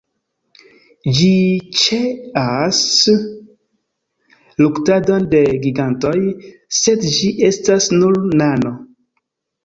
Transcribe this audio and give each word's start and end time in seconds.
Ĝi 1.15 1.33
ĉeas 1.81 2.79
luktadon 4.63 5.27
de 5.33 5.41
gigantoj, 5.65 6.13
sed 6.79 7.05
ĝi 7.17 7.29
estas 7.51 7.91
nur 7.99 8.17
nano. 8.41 8.73